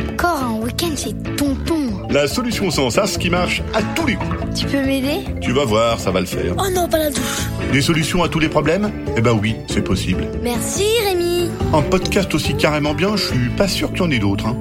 [0.00, 2.08] Encore un week-end chez Tonton.
[2.08, 4.30] La solution sans sas qui marche à tous les coups.
[4.58, 5.26] Tu peux m'aider?
[5.42, 6.54] Tu vas voir, ça va le faire.
[6.58, 7.20] Oh non, pas la douche.
[7.70, 8.90] Des solutions à tous les problèmes?
[9.14, 10.26] Eh ben oui, c'est possible.
[10.42, 11.50] Merci Rémi.
[11.74, 14.46] Un podcast aussi carrément bien, je suis pas sûr qu'il y en ait d'autres.
[14.46, 14.56] Hein.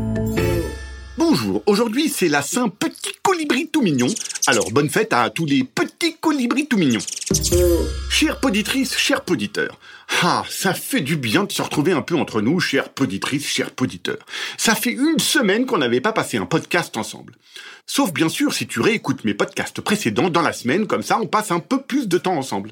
[1.17, 4.07] Bonjour, aujourd'hui c'est la Saint Petit Colibri tout mignon.
[4.45, 6.99] Alors bonne fête à tous les petits colibris tout mignons.
[8.09, 9.77] Chère poditrice, chers poditeurs.
[10.23, 13.71] Ah, ça fait du bien de se retrouver un peu entre nous, chères poditrices, chers
[13.71, 14.25] poditeurs.
[14.57, 17.33] Ça fait une semaine qu'on n'avait pas passé un podcast ensemble.
[17.85, 21.27] Sauf bien sûr si tu réécoutes mes podcasts précédents dans la semaine, comme ça on
[21.27, 22.71] passe un peu plus de temps ensemble.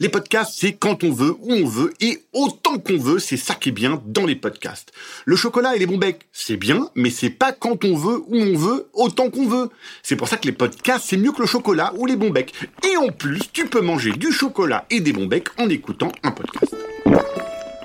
[0.00, 3.56] Les podcasts, c'est quand on veut, où on veut, et autant qu'on veut, c'est ça
[3.56, 4.92] qui est bien dans les podcasts.
[5.24, 8.36] Le chocolat et les bons becs, c'est bien, mais c'est pas quand on veut, où
[8.36, 9.70] on veut, autant qu'on veut.
[10.04, 12.54] C'est pour ça que les podcasts, c'est mieux que le chocolat ou les bons becs.
[12.88, 16.30] Et en plus, tu peux manger du chocolat et des bons becs en écoutant un
[16.30, 16.76] podcast.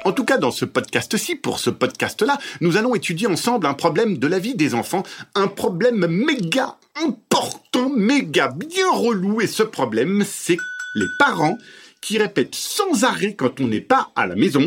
[0.06, 4.20] En tout cas, dans ce podcast-ci, pour ce podcast-là, nous allons étudier ensemble un problème
[4.20, 5.02] de la vie des enfants,
[5.34, 10.58] un problème méga important, méga bien relou, et ce problème, c'est
[10.94, 11.58] les parents
[12.04, 14.66] qui répète sans arrêt quand on n'est pas à la maison.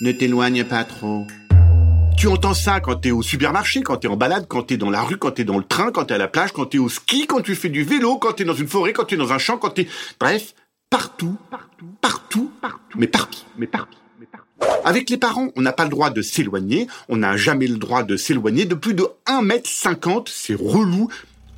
[0.00, 1.26] Ne t'éloigne pas trop.
[2.16, 5.02] Tu entends ça quand t'es au supermarché, quand t'es en balade, quand t'es dans la
[5.02, 7.26] rue, quand t'es dans le train, quand t'es à la plage, quand t'es au ski,
[7.26, 9.58] quand tu fais du vélo, quand t'es dans une forêt, quand t'es dans un champ,
[9.58, 9.86] quand t'es...
[10.18, 10.54] Bref,
[10.90, 13.98] partout, partout, partout, partout, mais partout, mais partout.
[14.18, 14.80] mais partout.
[14.84, 18.02] Avec les parents, on n'a pas le droit de s'éloigner, on n'a jamais le droit
[18.02, 18.64] de s'éloigner.
[18.64, 21.08] De plus de 1m50, c'est relou,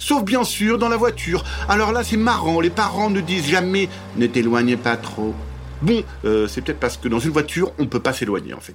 [0.01, 1.45] Sauf bien sûr dans la voiture.
[1.69, 5.35] Alors là, c'est marrant, les parents ne disent jamais ne t'éloigne pas trop.
[5.83, 8.75] Bon, euh, c'est peut-être parce que dans une voiture, on peut pas s'éloigner en fait.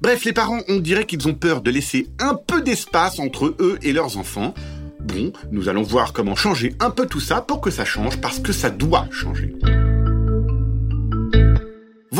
[0.00, 3.78] Bref, les parents, on dirait qu'ils ont peur de laisser un peu d'espace entre eux
[3.82, 4.54] et leurs enfants.
[4.98, 8.38] Bon, nous allons voir comment changer un peu tout ça pour que ça change, parce
[8.38, 9.54] que ça doit changer.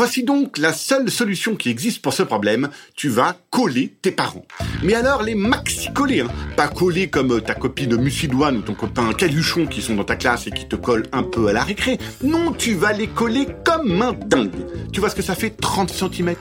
[0.03, 2.71] Voici donc la seule solution qui existe pour ce problème.
[2.95, 4.47] Tu vas coller tes parents.
[4.81, 6.27] Mais alors les maxi coller, hein.
[6.57, 10.47] pas coller comme ta copine Mucidoine ou ton copain Caluchon qui sont dans ta classe
[10.47, 11.99] et qui te collent un peu à la récré.
[12.23, 14.65] Non, tu vas les coller comme un dingue.
[14.91, 16.33] Tu vois ce que ça fait 30 cm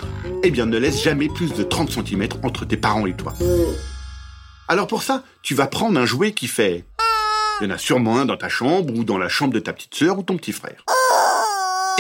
[0.43, 3.35] Eh bien, ne laisse jamais plus de 30 cm entre tes parents et toi.
[4.69, 6.87] Alors pour ça, tu vas prendre un jouet qui fait...
[7.61, 9.75] Il y en a sûrement un dans ta chambre ou dans la chambre de ta
[9.75, 10.83] petite sœur ou ton petit frère.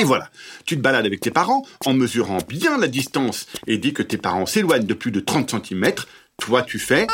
[0.00, 0.30] Et voilà,
[0.64, 4.16] tu te balades avec tes parents en mesurant bien la distance et dès que tes
[4.16, 5.92] parents s'éloignent de plus de 30 cm,
[6.38, 7.06] toi tu fais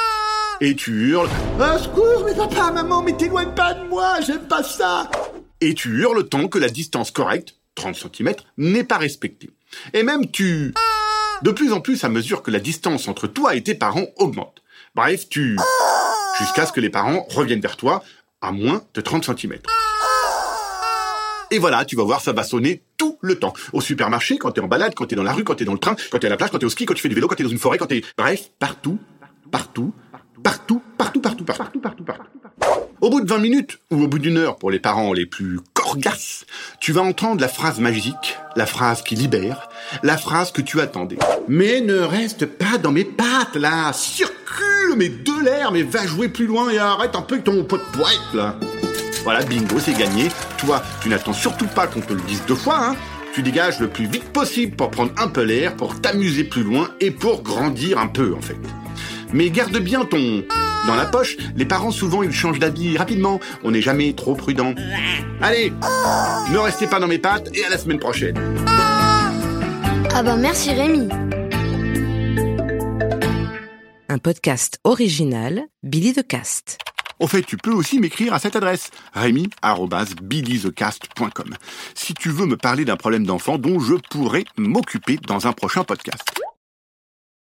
[0.60, 4.62] et tu hurles "Un secours, mais papa, maman, mais t'éloigne pas de moi, j'aime pas
[4.62, 5.10] ça."
[5.60, 9.50] Et tu hurles tant que la distance correcte, 30 cm, n'est pas respectée.
[9.92, 10.72] Et même tu
[11.42, 14.62] de plus en plus à mesure que la distance entre toi et tes parents augmente.
[14.94, 15.58] Bref, tu
[16.38, 18.04] jusqu'à ce que les parents reviennent vers toi
[18.40, 19.58] à moins de 30 cm.
[21.50, 23.52] Et voilà, tu vas voir, ça va sonner tout le temps.
[23.72, 25.78] Au supermarché, quand t'es en balade, quand t'es dans la rue, quand t'es dans le
[25.78, 27.28] train, quand t'es à la plage, quand t'es au ski, quand tu fais du vélo,
[27.28, 28.02] quand t'es dans une forêt, quand t'es...
[28.18, 28.98] Bref, partout,
[29.50, 29.92] partout,
[30.42, 32.36] partout, partout, partout, partout, partout, partout.
[33.00, 35.60] Au bout de 20 minutes, ou au bout d'une heure pour les parents les plus
[35.74, 36.46] corgasses,
[36.80, 39.68] tu vas entendre la phrase magique, la phrase qui libère,
[40.02, 41.18] la phrase que tu attendais.
[41.46, 46.28] Mais ne reste pas dans mes pattes, là Circule, mais de l'air, mais va jouer
[46.28, 48.58] plus loin et arrête un peu avec ton pot de poète, là
[49.26, 50.28] voilà, bingo, c'est gagné.
[50.56, 52.96] Toi, tu n'attends surtout pas qu'on te le dise deux fois, hein.
[53.34, 56.90] Tu dégages le plus vite possible pour prendre un peu l'air, pour t'amuser plus loin
[57.00, 58.56] et pour grandir un peu, en fait.
[59.32, 60.44] Mais garde bien ton...
[60.86, 64.74] Dans la poche, les parents souvent ils changent d'habit rapidement, on n'est jamais trop prudent.
[65.42, 65.72] Allez,
[66.52, 68.38] ne restez pas dans mes pattes et à la semaine prochaine.
[70.14, 71.08] Ah bah merci Rémi.
[74.08, 76.78] Un podcast original Billy the Cast.
[77.18, 81.54] Au fait, tu peux aussi m'écrire à cette adresse, rémi.billythecast.com,
[81.94, 85.84] si tu veux me parler d'un problème d'enfant dont je pourrais m'occuper dans un prochain
[85.84, 86.45] podcast.